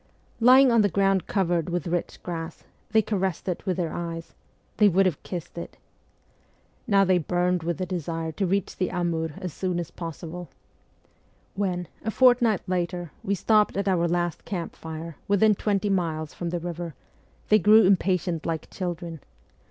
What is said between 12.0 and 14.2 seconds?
a fortnight later, we stopped at our